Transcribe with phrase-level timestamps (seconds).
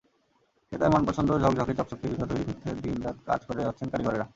[0.71, 4.25] ক্রেতার মনপছন্দ ঝকঝকে চকচকে জুতা তৈরি করতে দিন-রাত কাজ করে যাচ্ছেন কারিগরেরা।